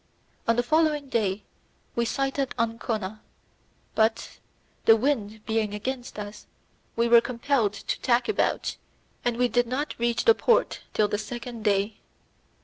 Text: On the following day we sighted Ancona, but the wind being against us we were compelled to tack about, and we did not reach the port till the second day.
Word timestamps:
On 0.47 0.55
the 0.55 0.63
following 0.63 1.09
day 1.09 1.43
we 1.95 2.05
sighted 2.05 2.55
Ancona, 2.57 3.21
but 3.93 4.39
the 4.85 4.95
wind 4.95 5.45
being 5.45 5.75
against 5.75 6.17
us 6.17 6.47
we 6.95 7.07
were 7.07 7.21
compelled 7.21 7.73
to 7.73 7.99
tack 8.01 8.27
about, 8.27 8.77
and 9.23 9.37
we 9.37 9.47
did 9.47 9.67
not 9.67 9.93
reach 9.99 10.25
the 10.25 10.33
port 10.33 10.79
till 10.95 11.07
the 11.07 11.19
second 11.19 11.63
day. 11.63 11.99